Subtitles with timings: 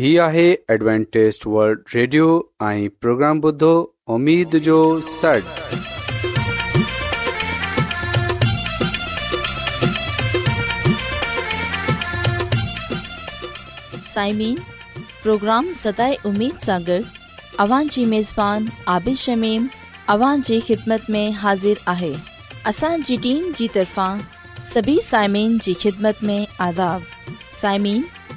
[0.00, 2.26] هي آهي Adventist World Radio
[2.66, 3.70] ۽ programme بدھو
[4.14, 4.76] اميد جو
[5.06, 5.48] سٽ
[14.04, 14.56] سائمين
[15.22, 17.00] پروگرام ستاي اميد ساغر
[17.64, 19.66] اوان جي ميزبان عبيش شميم
[20.14, 22.12] اوان جي خدمت ۾ حاضر آهي
[22.72, 24.24] اسان جي ٽيم جي طرفان
[24.72, 26.38] سڀي سائمين جي خدمت ۾
[26.68, 28.02] آداب سائمين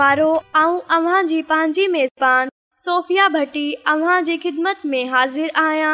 [0.00, 5.92] ॿारो ऐं अव्हां जी पंहिंजी मेज़बानी सोफ़िया भट्टी अव्हां जी ख़िदमत में हाज़िर आहियां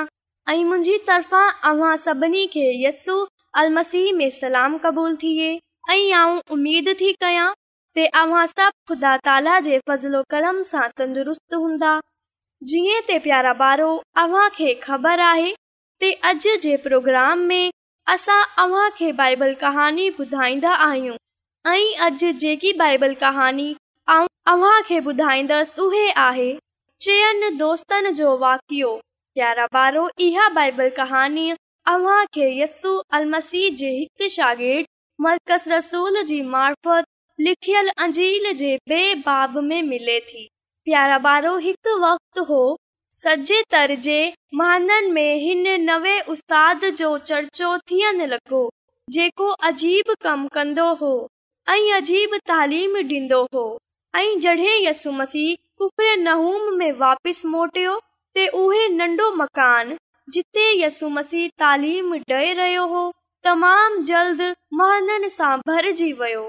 [0.53, 3.15] ऐं मुंहिंजी तरफ़ां अवां सभिनी खे यस्सु
[3.61, 3.83] अलह
[4.17, 5.51] में सलाम क़बूल थिए
[5.91, 7.53] ऐं उमेद थी कयां
[8.47, 11.93] सभु ख़ुदा ताला जे फज़लो करम सां तंदुरुस्त हूंदा
[12.73, 13.91] जीअं त प्यारा ॿारो
[14.25, 15.53] अव्हां खे ख़बर आहे
[16.01, 17.71] ते अॼु जे प्रोग्राम में
[18.17, 21.17] असां अव्हांखे बाइबल कहानी ॿुधाईंदा आहियूं
[21.75, 23.75] ऐं अॼु जेकी बाइबल कहानी
[24.49, 26.49] अव्हां खे ॿुधाईंदसि उहे आहे
[27.05, 27.67] हिकु
[28.39, 29.99] वक़्तु
[42.45, 42.63] हो
[43.13, 44.19] सॼे
[44.55, 48.61] महान में हिन नवे उस्ताद जो चर्चो थियण लॻो
[49.19, 51.13] जेको अजीब कम कंदो हो
[51.77, 53.65] ऐं अजीब तालीम ॾींदो हो
[54.15, 55.43] ऐं जडे॒ यस मसी
[55.79, 56.17] कुकरे
[56.79, 57.95] में वापसि मोटियो
[58.97, 59.97] नन्ढो मकान
[60.33, 63.03] जिते यसु मसीह तालीम डे॒ रहियो हो
[63.49, 64.43] तमामु जल्द
[64.81, 66.45] महन सां भरिजी वियो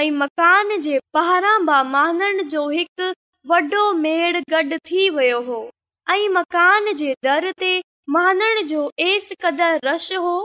[0.00, 3.12] ऐं मकान जे पहाड़ जो हिकु
[3.50, 5.62] वॾो मेड़ गॾु थी वियो हो
[6.14, 7.72] ऐं मकान जे दर ते
[8.16, 10.36] महनण जो ऐस क़दु रश हो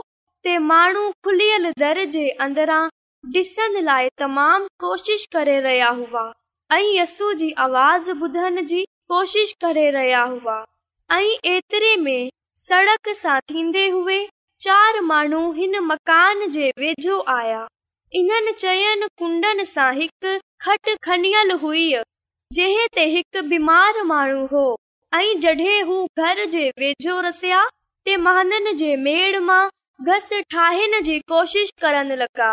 [0.44, 2.82] ते माण्हू खुलियल दर जे अंदरां
[3.40, 6.32] ॾिसण लाइ तमाम कोशिश करे रहिया हुआ
[6.72, 8.80] ऐं यसू जी आवाज़ ॿुधण जी
[9.10, 10.56] कोशिश करे रहिया हुआ
[11.12, 17.62] ऐं एतिरे में सड़क सां थींदे हुकान जे वेझो आया
[18.20, 20.32] इन्हनि चयनि कुंडनि सां हिकु
[20.66, 21.86] खट खनियल हुई
[22.58, 24.64] जंहिं ते हिकु बीमार माण्हू हो
[25.22, 27.62] ऐं जड॒हिं हू घर जे वेझो रसिया
[28.04, 28.52] ते महान
[28.84, 29.62] जे मेड़ मां
[30.12, 32.52] घस ठाहिण जी कोशिश करण लॻा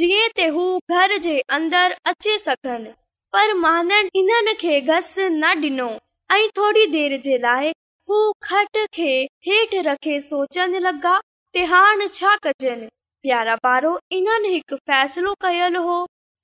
[0.00, 2.92] जीअं ते हू घर जे अंदरि अचे सघनि
[3.32, 5.84] पर मानन इनन खे गस न ॾिनो
[6.36, 7.70] ऐं थोरी देर जे लाइ
[8.10, 8.16] हू
[8.52, 11.12] हेठि रखे सोचनि लॻा
[11.54, 12.88] ते हाण छा कजनि
[13.22, 15.96] प्यारा पारो इन्हनि हिकु फैसलो कयल हो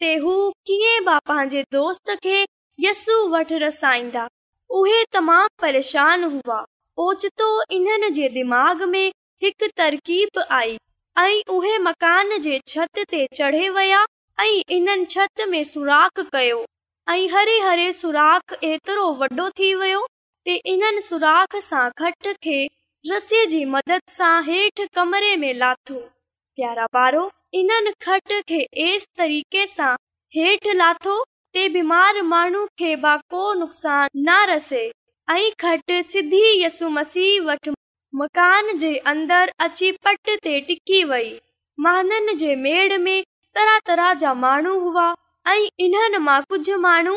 [0.02, 2.42] पंहिंजे दोस्त खे
[2.86, 3.04] यस
[3.34, 4.26] वठ रसाईंदा
[4.80, 6.64] उहे तमामु परेशान हुआ
[7.06, 9.06] ओचितो इन्हनि जे दिमाग़ में
[9.42, 10.78] हिकु तरकीब आई
[11.26, 14.04] ऐं उहे मकान जे छत ते चढ़े विया
[14.40, 16.64] ऐं इन्हनि छत में सुराख कयो
[17.08, 19.98] ऐं हरे हरे सुराख एतिरो वॾो थी वियो
[20.54, 22.56] इन्हनि सुराख़ सां खट खे
[24.48, 27.08] हेठि कमरे में लाथो प्यारा
[27.58, 27.70] इन
[28.06, 28.58] खट खे
[30.36, 31.16] हेठि लाथो
[31.54, 34.82] ते बीमार माण्हू खे को नुक़सान न रसे
[35.34, 37.74] ऐं खट सिधी यसू मसीह वटि
[38.22, 41.30] मकान जे अंदर अची पट ते टिकी वेई
[41.86, 43.22] महान जे मेड़ में
[43.58, 45.06] तरह तरह जा माण्हू हुआ
[45.48, 47.14] ऐं इन्हनि मां कुझु माण्हू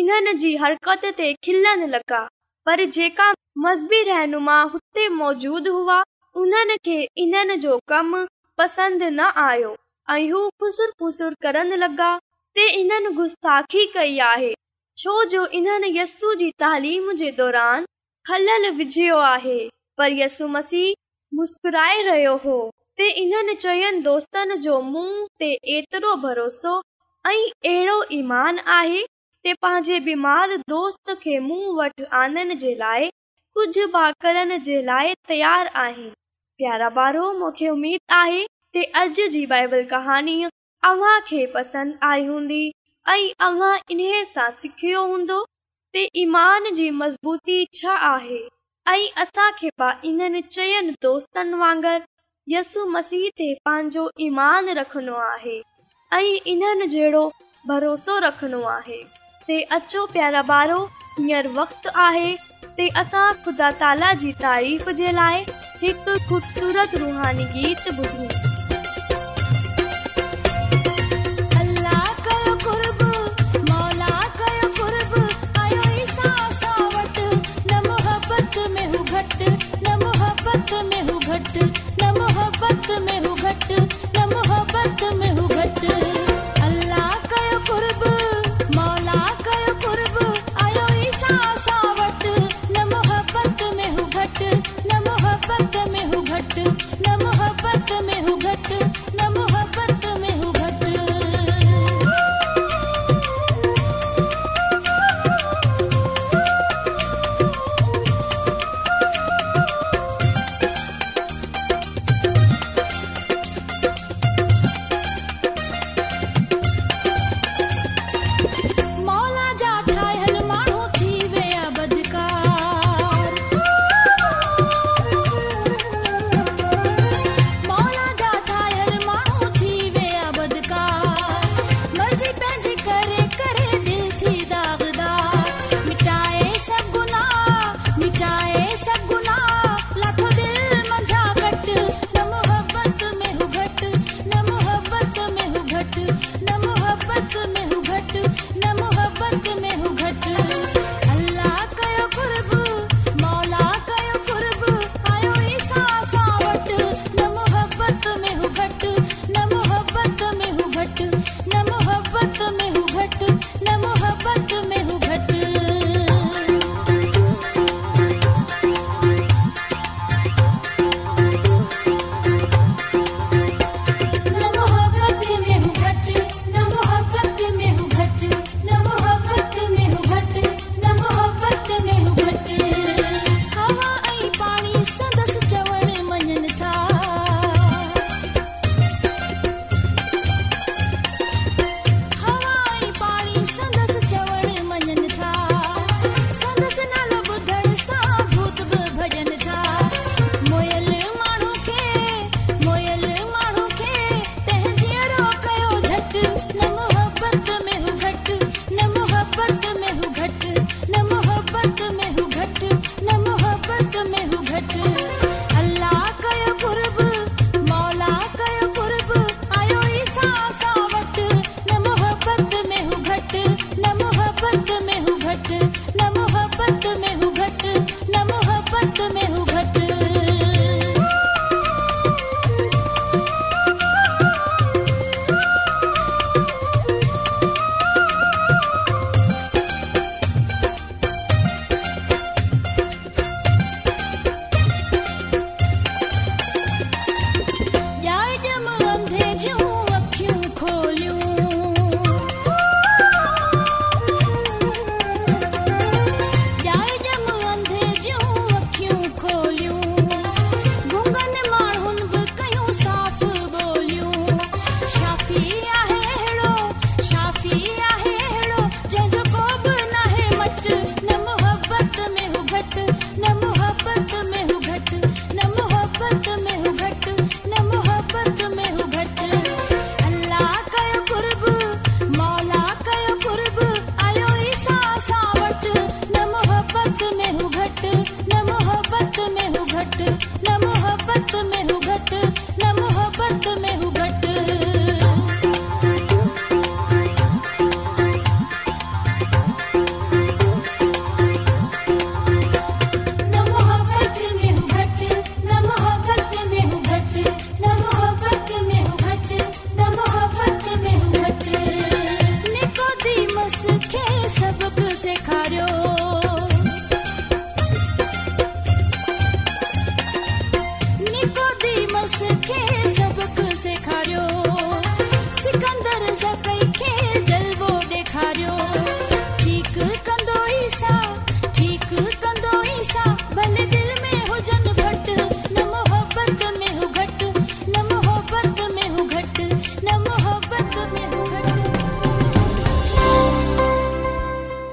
[0.00, 2.18] इन्हनि जी हरकत ते खिलन लॻा
[2.66, 3.28] पर जेका
[3.64, 5.96] मज़बी रहनुमा हुते मौजूद हुआ
[6.42, 8.10] उन्हनि खे इन्हनि जो कम
[8.58, 9.72] पसंदि न आयो
[10.12, 12.10] ऐं हू ख़ुसर करण लॻा
[12.66, 14.52] इन्हनि गुसाखी कई आहे
[15.04, 17.86] छोजो इन्हनि यसू जी तालीम जे दौरान
[18.30, 19.58] खलियलु विझियो आहे
[19.98, 20.88] पर यस्सु मसीह
[21.40, 22.60] मुस्कुराए रहियो हो
[23.00, 26.80] त इन्हनि चयनि दोस्तनि जो मुंहुं ते एतिरो भरोसो
[27.28, 29.02] अहिड़ो ईमान आहे
[29.62, 33.08] पंहिंजे बीमार दोस्त वटि आनण जे लाइ
[33.54, 36.08] कुझु बि जे लाइ तयारु आहे
[36.58, 38.44] प्यारा पारो मूंखे उमेद आहे
[38.76, 40.38] के अॼ जी बाइबल कहाणी
[41.54, 42.62] पसंदि आई हूंदी
[43.10, 44.02] ऐं अवां इन
[44.32, 45.40] सां सिखियो हूंदो
[45.92, 48.40] ते ईमान जी मज़बूती छा आहे
[48.96, 49.70] ऐं असांखे
[51.06, 55.60] दोस्तनि वांगुरु यसु मसीह ते पंहिंजो ईमान रखणो आहे
[56.12, 57.26] ऐं इन्हनि जहिड़ो
[57.68, 59.02] भरोसो रखणो आहे
[59.48, 60.78] ते अचो प्यारा ॿारो
[61.18, 62.34] हींअर वक़्तु आहे
[62.78, 65.44] ते असां ख़ुदा ताला जी तारीफ़ जे लाइ
[65.82, 68.48] हिकु ख़ूबसूरत रुहानी गीत ॿुधूं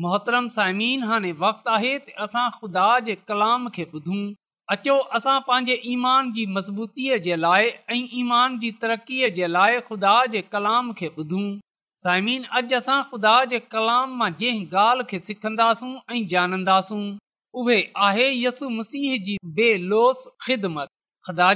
[0.00, 1.88] मोहतरम साइमीन हाणे वक़्तु आहे
[2.24, 4.20] असां ख़ुदा जे कलाम खे ॿुधूं
[4.74, 10.12] अचो असां पंहिंजे ईमान जी मज़बूतीअ जे लाइ ऐं ईमान जी तरक़ीअ जे लाइ ख़ुदा
[10.34, 11.44] जे कलाम खे ॿुधूं
[12.04, 16.22] साइमिन अॼु असां ख़ुदा जे कलाम मां जंहिं ॻाल्हि खे सिखंदासूं ऐं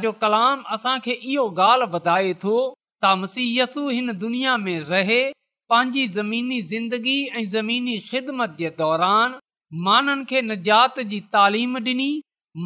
[0.02, 2.59] जो कलाम असांखे इहो ॻाल्हि वधाए थो
[3.02, 5.23] तामसी यसू हिन दुनिया में रहे
[5.70, 9.32] पंहिंजी ज़मीनी ज़िंदगी ऐं ज़मीनी ख़िदमत जे दौरान
[9.87, 12.11] माननि खे निजात जी तालीम ॾिनी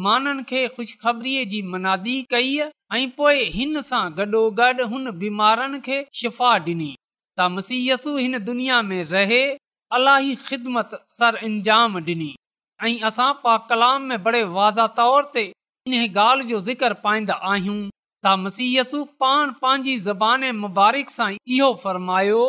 [0.03, 2.51] माननि खे ख़ुशिखबरीअ जी मनादी कई
[2.95, 6.91] ऐं पोइ हिन सां गॾोगॾु हुन बीमारनि खे शिफ़ा ॾिनी
[7.39, 9.41] त मसीयसु हिन दुनिया में रहे
[9.99, 12.31] अलाही ख़िदमत सरइंजाम ॾिनी
[12.85, 15.47] ऐं असां पा कलाम में बड़े वाज़ा तौर ते
[15.87, 15.97] इन
[16.29, 17.81] ॻाल्हि जो ज़िक्र पाईंदा आहियूं
[18.25, 22.43] त मसीयसु पाण पंहिंजी ज़बान मुबारक सां इहो फ़रमायो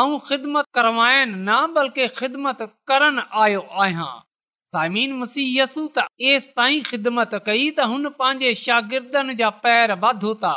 [0.00, 4.06] आऊं ख़िदमत करवाइन न बल्कि ख़िदमत करणु आयो आहियां
[4.72, 10.52] साइमिन मसीयसू त एसि ताईं ख़िदमत कई त हुन पंहिंजे शागिर्दनि जा पैर बाधू था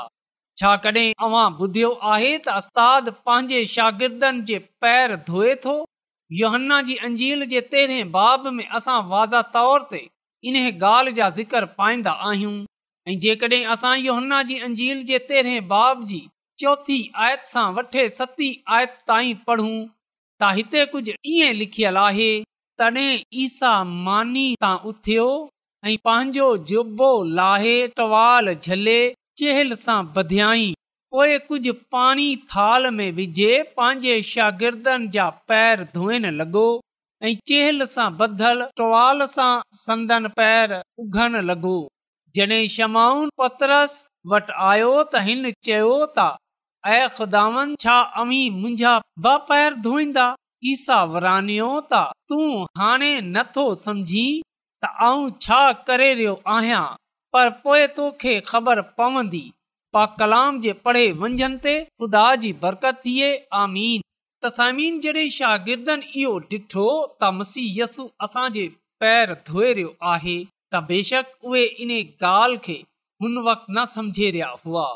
[0.61, 5.75] छाकॾहिं तव्हां ॿुधियो आहे त उस्तादु पंहिंजे शागिर्दनि जे पैर धोए थो
[6.41, 10.03] योहन्ना जी अंजील जे तेरहें बाब में असां वाज़ा तौर ते
[10.51, 12.55] इन ॻाल्हि जा ज़िक्र पाईंदा आहियूं
[13.11, 16.21] ऐं जेकॾहिं असां योहन्ना जी अंजील जे तेरहें बाब जी
[16.63, 22.27] चोथी आयत सां वठे सती आयत ताईं पढ़ूं त हिते कुझु ईअं लिखियलु आहे
[22.82, 23.10] तॾहिं
[23.46, 23.72] ईसा
[24.05, 25.25] मानी तां उथियो
[25.89, 28.96] ऐं पंहिंजो जुबो लाहे ट्वाल झले
[29.41, 30.70] चेहल सां ॿधियाई
[31.15, 36.65] पोइ कुझु पाणी थाल में विझे पंहिंजे शागिर्दनि जा पैर धोइण लॻो
[37.27, 39.51] ऐं चेहल सां ॿधलु ट्वाल सां
[39.82, 41.75] संदन पैर उघणु लॻो
[42.39, 43.98] जॾहिं शमाउन पतरस
[44.36, 46.29] वटि आयो त हिन चयो त
[46.91, 50.23] ऐं ख़ुदान छा अमी मुंहिंजा ब पैर धोईंदा
[50.71, 52.47] ईसा वराणियो तूं
[52.79, 54.23] हाणे नथो समुझी
[54.83, 56.83] त आउं छा करे रहियो आहियां
[57.33, 59.43] पर पोइ तोखे ख़बर पवंदी
[59.93, 63.29] पा कलाम जे पढ़े मंझंदि ते ख़ुदा जी बरकत थिए
[63.61, 64.01] आमीन
[64.47, 68.65] तसामीन जड॒ शागिर्दनि इहो डि॒ठो त मसीह यसु असांजे
[69.05, 72.77] पैर धोए रहियो आहे त बेशक उहे इन ॻाल्हि खे
[73.23, 74.87] हुन वक़्तु न समझे रहिया हुआ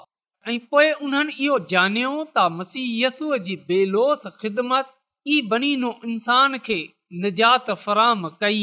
[0.51, 4.91] ऐं पोइ उन्हनि इहो ॼाणियो त मसीयसूअ जी बेलोस ख़िदमत
[5.27, 6.77] ई बनी नो इंसान खे
[7.25, 8.61] निजात फ़राम कई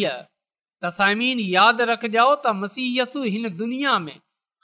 [0.86, 4.14] तसाइमीन यादि रखिजो त मसीयसु हिन दुनिया में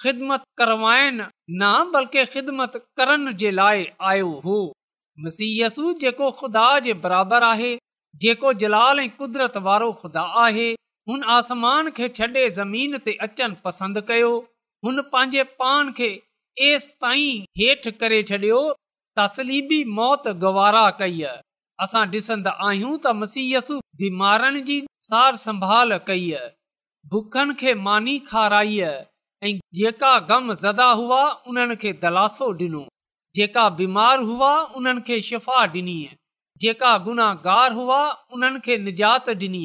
[0.05, 1.27] ख़िदमत करवाइनि
[1.63, 4.57] न बल्कि ख़िदमत करण जे लाइ आयो हो
[5.27, 7.73] मसीयसु जेको ख़ुदा जे बराबरि आहे
[8.25, 10.71] जेको जलाल ऐं कुदरत वारो ख़ुदा आहे
[11.11, 14.33] हुन आसमान खे छॾे ज़मीन ते अचणु पसंदि कयो
[14.87, 16.11] हुन पंहिंजे पान खे
[16.61, 18.59] सि ताईं हेठि करे छॾियो
[19.19, 21.39] तसलीबी मौत गवारा कई आहे
[21.87, 24.77] असां डि॒संदा आहियूं त मसीयसु बीमारनि जी
[25.09, 26.51] सार संभाल कई आहे
[27.15, 32.83] भुखनि खे मानी खाराई ऐं जेका ग़म ज़दा हुआ उन्हनि खे दलासो ॾिनो
[33.39, 35.99] जेका बीमार हुआ उन्हनि खे शिफ़ा ॾिनी
[36.65, 38.01] जेका गुनाहगार हुआ
[38.35, 39.65] उन्हनि खे निजात ॾिनी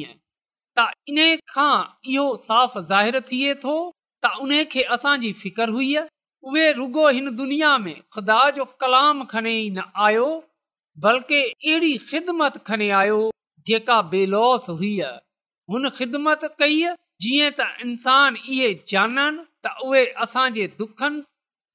[0.76, 1.70] त इन्हे खां
[2.12, 3.76] इहो साफ़ ज़ाहिर थिए थो
[4.24, 5.92] त उन खे असांजी फिकर हुई
[6.48, 10.26] उहे रुगो हिन दुनिया में ख़ुदा जो कलाम खणी ई न आयो
[11.06, 13.16] बल्कि अहिड़ी ख़िदमत खणी आयो
[13.70, 15.08] जेका बेलोस हुआ
[15.72, 16.76] हुन ख़िदमत कई
[17.26, 21.24] जीअं त इंसान इहे जाननि त उहे असांजे दुखनि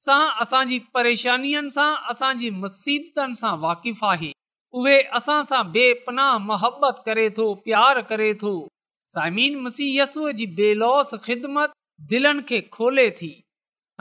[0.06, 4.32] सां असांजी परेशानियुनि सां असांजी मुसीबतनि सां वाक़िफ़ु आहे
[4.80, 8.54] उहे असां सां बेपनाह मुहबत करे थो प्यार करे थो
[9.18, 11.78] साइमीन मसीयसूअ जी बेलौस ख़िदमत
[12.14, 13.32] दिलनि खे खोले थी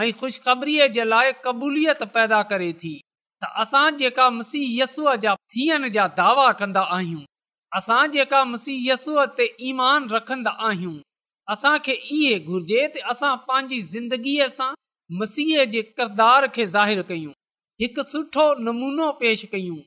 [0.03, 2.91] ऐं ख़ुशख़बरीअ जे लाइ क़बूलियत पैदा करे थी
[3.43, 7.23] त असां जेका मुसीहयस्सूअ जा थियण जा दावा कंदा आहियूं
[7.79, 10.95] असां जेका मसीहय यस्सूअ ते ईमान रखंदा आहियूं
[11.55, 14.69] असांखे इहा घुर्जे त असां पंहिंजी ज़िंदगीअ सां
[15.21, 17.33] मसीह जे किरदार खे ज़ाहिरु कयूं
[17.83, 19.79] हिकु सुठो नमूनो पेश कयूं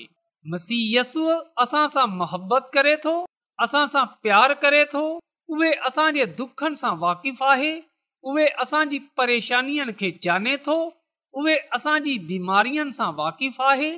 [0.52, 3.13] मसीयसूअ असां सां मुहबत करे थो
[3.63, 5.02] असांसां प्यार करे थो
[5.56, 7.71] उहे असांजे दुखनि सां वाक़िफ़ु आहे
[8.32, 10.78] उहे असांजी परेशानियुनि खे जाने थो
[11.41, 13.91] उहे असांजी बीमारियुनि सां वाक़िफ़ु आहे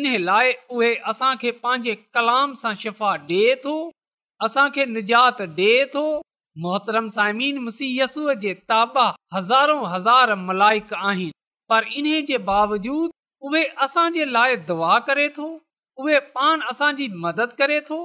[0.00, 3.74] इन लाइ उहे असांखे पंहिंजे कलाम सां शिफ़ा ॾिए थो
[4.44, 6.04] असांखे निजात डि॒ए थो
[6.64, 11.30] मोहतरम साइमीन मसीयसूअ जे ताबा हज़ारो हज़ार मलाइक आहिनि
[11.70, 13.10] पर इन जे बावजूदि
[13.46, 15.48] उहे असांजे लाइ दुआ करे थो
[16.04, 17.98] उहे मदद करे थो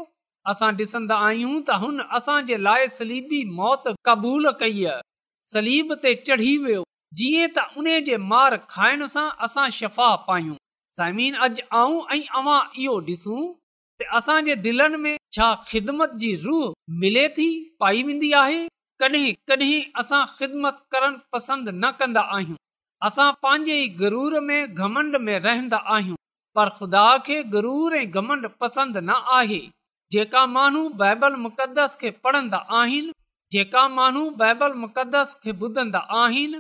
[0.51, 2.35] असां डि॒सन्दा आहियूं त हुन असां
[2.67, 4.85] लाइ सलीबी मौत क़बूल कई
[5.55, 6.83] सलीब ते चढ़ी वियो
[7.21, 13.41] जीअं त उन जे मार खाइण सां असां शफ़ा पायूं इहो ॾिसूं
[14.01, 16.63] त असांजे दिलनि में छा ख़िदमत जी रूह
[17.03, 17.45] मिले थी
[17.83, 18.61] पाई वेंदी आहे
[19.51, 22.57] ख़िदमत करणु पसंदि न कंदा आहियूं
[23.09, 26.20] असां पंहिंजे में घमंड में रहंदा आहियूं
[26.55, 29.59] पर ख़ुदा खे गरूर ऐं घमंड पसंदि न आहे
[30.15, 33.13] जेका माण्हू बाइबल मुक़दस खे पढ़ंदा आहिनि
[33.55, 36.59] जेका माण्हू बाइबल मुक़ददस खे ॿुधंदा आहिनि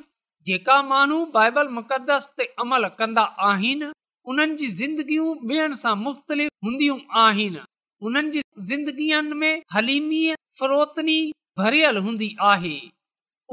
[0.49, 3.91] जेका माण्हू बाइबल मुक़दस ते अमल कंदा आहिनि
[4.31, 7.61] उन्हनि जी ज़िंदगियूं ॿियनि सां मुख़्तलिफ़ हूंदियूं आहिनि
[8.07, 10.21] उन्हनि जी ज़िंदगीअ में हलीमी
[10.61, 11.17] फरोतनी
[11.61, 12.75] भरियल हूंदी आहे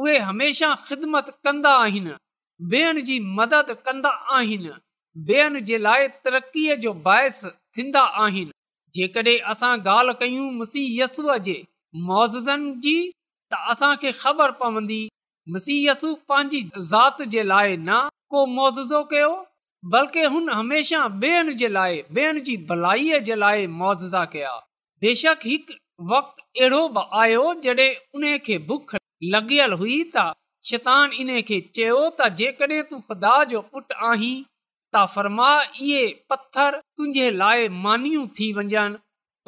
[0.02, 2.14] उहे हमेशह ख़िदमत कंदा आहिनि
[2.76, 4.70] ॿियनि जी मदद कंदा आहिनि
[5.26, 7.44] ॿियनि जे लाइ तरक़ीअ जो बाहिस
[7.76, 8.50] थींदा आहिनि
[8.94, 11.54] जेकड॒हिं असां ॻाल्हि कयूं मुसीयसुअ जे
[12.10, 12.92] मोज़िज़नि जी
[13.52, 15.00] त असांखे ख़बर पवंदी
[15.54, 17.96] मुसीहसु पंहिंजी ज़ात जे लाइ न
[18.34, 19.30] को मुज़ुज़ो कयो
[19.94, 24.52] बल्कि हुन हमेशा ॿियनि जे लाइ ॿियनि जी भलाई जे लाइ मुआवज़ा कया
[25.06, 25.78] बेशक हिकु
[26.12, 27.88] वक्त अहिड़ो बि आयो जड॒
[28.20, 28.94] उन खे बुख
[29.36, 30.28] लगल हुई त
[30.70, 32.54] शैतानु इन्हे चयो त
[32.92, 34.36] तू ख़ुदा जो पुटु आहीं
[34.94, 38.84] त फरमा इहे पत्थर तुंहिंजे लाइ मानियूं थी वञनि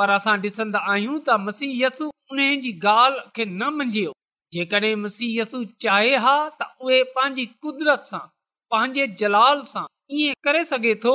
[0.00, 4.12] पर असां ॾिसंदा आहियूं त मसी यसु उन जी ॻाल्हि खे न मंझयो
[4.56, 8.22] जेकॾहिं मसीय यसु चाहे हा त उहे पंहिंजी कुदरत सां
[8.74, 9.84] पंहिंजे जलाल सां
[10.20, 11.14] ईअं करे सघे थो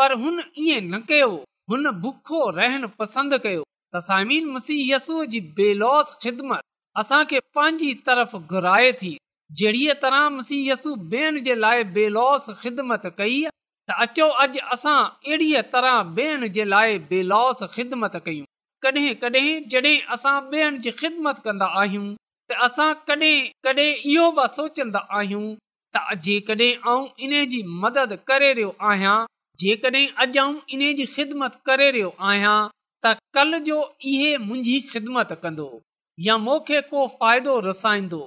[0.00, 1.28] पर हुन ईअं न कयो
[1.72, 6.66] हुन भुखो रहण पसंदि कयो त सामीन मसीय यसूअ जी बेलोस ख़िदमत
[7.04, 9.12] असांखे पंहिंजी तरफ़ घुराए थी
[9.62, 13.36] जहिड़ीअ तरह मसीय यसु ॿियनि जे लाइ बेलौस ख़िदमत कई
[13.88, 18.46] त अचो अॼु असां अहिड़ीअ तरह ॿेअनि जे लाइ बेलॉस ख़िदमत कयूं
[18.82, 22.06] कॾहिं कॾहिं जी ख़िदमत कंदा आहियूं
[22.48, 25.44] त असां कॾहिं कॾहिं इहो बि सोचंदा आहियूं
[25.96, 29.16] त जेकॾहिं मदद करे रहियो आहियां
[29.62, 32.56] जेकॾहिं अॼु इन जी ख़िदमत करे रहियो आहियां
[33.06, 33.80] त कल जो
[34.12, 35.70] इहे मुंहिंजी ख़िदमत कंदो
[36.26, 38.20] या मूंखे को फ़ाइदो रसाईंदो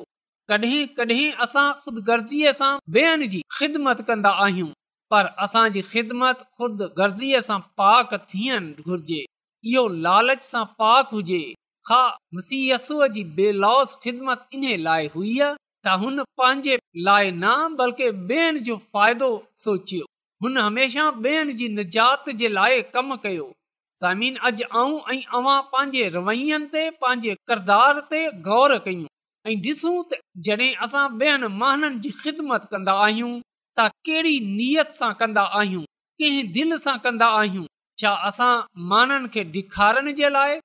[0.53, 4.71] कॾहिं कॾहिं असां ख़ुदि गर्ज़ीअ सां ख़िदमत कंदा आहियूं
[5.13, 9.19] पर असां जी ख़िदमत ख़ुद गर्ज़ीअ सां पाक थियन घुर्जे
[9.71, 11.39] इहो लालच सां पाक हुजे
[13.39, 16.75] बेलौस ख़िदमत लाइ हुई त हुन पंहिंजे
[17.09, 19.31] लाइ न बल्कि ॿियनि जो फ़ाइदो
[19.65, 20.07] सोचियो
[20.45, 23.47] हुन हमेशा ॿियनि जी निजात जे लाइ कम कयो
[24.03, 29.09] ज़मीन अॼु आऊं ऐं अवां पंहिंजे रवैयनि ते पंहिंजे किरदार ते गौर कयूं
[29.47, 33.33] ऐं डि॒सू तहाननि जी ख़िदमत कंदा आहियूं
[33.87, 35.81] कहिड़ी नीयत सां कंदा आहियूं
[36.21, 37.65] कंहिं दिलि सां कंदा आहियूं
[38.01, 38.49] छा असां
[38.93, 40.57] माण्हुनि खे ॾेखारण जे लाइ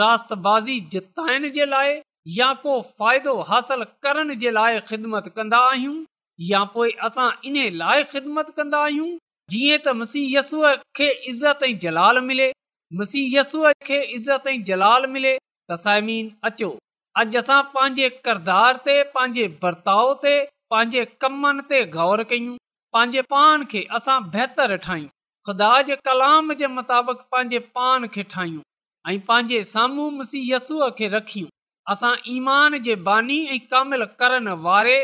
[0.00, 1.92] राताज़ी जिताइण जे लाइ
[2.36, 5.96] या को फ़ाइदो हासिल करण जे लाइ ख़िदमत कंदा आहियूं
[6.52, 9.08] या पोइ असां इन लाइ ख़िदमत कंदा आहियूं
[9.54, 12.48] जीअं त मसीहयस्सूअ खे इज़त ऐं जलाल मिले
[13.02, 15.36] मुसीहयस्सूअ खे इज़त ऐं जलाल मिले
[15.74, 16.70] तसाइमीन अचो
[17.22, 20.34] अॼु असां पंहिंजे किरदार ते पंहिंजे बर्ताव ते
[20.72, 22.54] पंहिंजे कमनि ते ग़ौर कयूं
[22.94, 25.10] पंहिंजे पान खे असां बहितर ठाहियूं
[25.48, 28.62] ख़ुदा जे कलाम जे मुताबिक़ पंहिंजे पान खे ठाहियूं
[29.10, 31.52] ऐं पंहिंजे साम्हूं मुसीयसूअ खे रखियूं
[31.94, 34.96] असां ईमान जे बानी ऐं कामिल करण वारे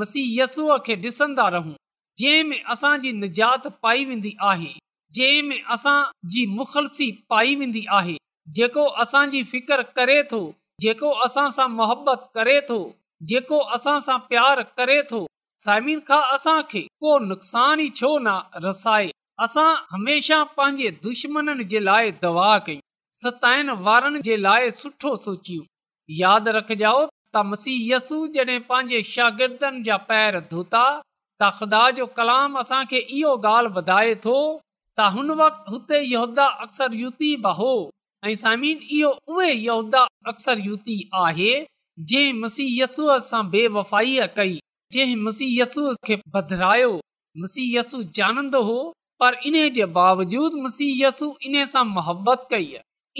[0.00, 1.76] मुसीहयसूअ खे ॾिसंदा रहूं
[2.22, 4.72] जंहिं में असांजी निजात पाई वेंदी आहे
[5.18, 8.16] जंहिं में मुख़लसी पाई वेंदी आहे
[8.58, 10.42] जेको असांजी फिकर करे थो
[10.86, 12.80] जेको असां सां मुहबत करे थो
[13.30, 15.18] जेको असां सां प्यार करे थो
[15.66, 19.10] साइमिन खां असां खे को नुक़सान ई छो न रसाए
[19.46, 22.84] असां हमेशह पंहिंजे दुश्मननि जे लाइ दवा कयूं
[23.20, 26.94] सताइन वारनि जे लाइ सुठो सताइण वारो सोच रखजो
[27.38, 30.82] तसु जॾहिं पंहिंजे शागिर्दनि जा पैर धोता
[31.42, 36.00] त ख़ुदा जो कलाम असांखे इहो ॻाल्हि ॿुधाए थो त हुन वक़्तु हुते
[36.48, 37.70] अक्सर युती बि हो
[38.28, 39.52] ऐं साइमिन इहो उहे
[40.34, 41.52] अक्सर युती आहे
[42.02, 44.56] जंहिंसीयसूअ सां बे वफ़ाईअ कई
[44.96, 46.16] जंहिं मुसीयसू खे
[47.42, 48.78] मुसीयसु जानंदो हो
[49.22, 52.74] पर इन जे बावजूद मुसीयस इन सां मुहबत कई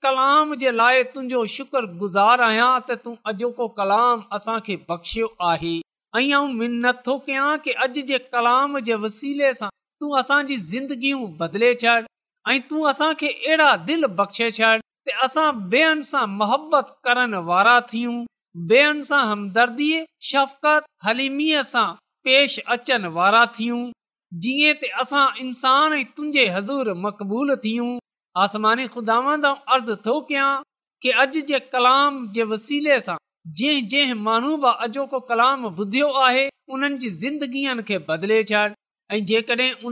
[0.10, 5.76] कलाम जे लाइ तुंहिंजो शुक्र गुज़ार आहियां त तूं अॼोको कलाम असांखे बख़्शियो आहे
[6.16, 9.70] ऐं मिनत थो कयां कि अॼु जे कलाम जे वसीले सां
[10.02, 11.96] तूं असांजी ज़िंदगियूं बदले छॾ
[12.52, 14.72] ऐं तूं असांखे अहिड़ा दिल बख़्शे छॾ
[15.08, 18.16] त असां बे हन सां मुहबत करण वारा थियूं
[18.72, 19.90] बेहन सां हमदर्दी
[20.30, 21.88] शफ़क़त हलीमीअ सां
[22.30, 23.84] पेश अचनि वारा थियूं
[24.46, 27.92] जीअं त असां इंसान ऐं तुंहिंजे हज़ूर मक़बूल थियूं
[28.46, 30.50] आसमानी खुदा अर्ज़ु थो कयां
[31.04, 33.22] कि अॼु जे कलाम जे वसीले सां
[34.28, 38.64] माण्हू बि अॼोको कलाम ॿुधियो आहे उन्हनि जी ज़िंदगीअ खे बदिले छॾ
[39.12, 39.84] ऐं जेकॾहिं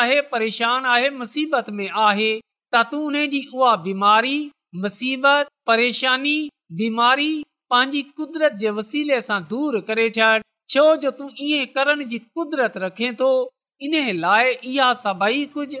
[0.00, 2.30] आहे परेशान आहे
[2.74, 4.36] त तूं उन जी उहा बीमारी
[4.82, 6.36] मुसीबत परेशानी
[6.80, 7.30] बीमारी
[7.72, 10.30] पंहिंजी कुदरत जे वसीले सां दूर करे छॾ
[10.74, 13.30] छो जो तू ईअं करण जी कुदरत रखे थो
[13.88, 15.80] इन लाइ इहा सभई कुझु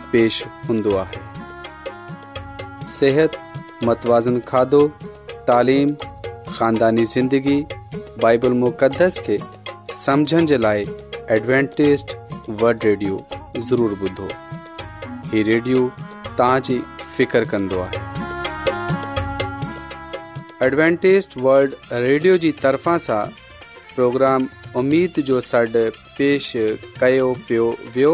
[0.11, 1.23] पेश हूंदो आहे
[2.95, 3.37] सिहत
[3.89, 4.81] मतवाज़न खाधो
[5.49, 7.57] तालीम ख़ानदानी ज़िंदगी
[8.23, 9.37] बाइबल मुक़दस खे
[10.03, 10.85] समुझण जे लाइ
[11.39, 12.05] एडवेंटेज़
[12.63, 13.19] वल्ड रेडियो
[13.71, 14.29] ज़रूरु ॿुधो
[15.31, 15.79] हीउ रेडियो
[16.29, 16.79] तव्हांजी
[17.17, 18.09] फ़िकर कंदो आहे
[20.67, 21.73] एडवेंटेज वल्ड
[22.07, 23.21] रेडियो जी तरफ़ां सां
[23.95, 24.43] प्रोग्राम
[24.83, 25.85] उमीद जो सॾु
[26.17, 26.49] पेश
[26.99, 28.13] कयो पियो वियो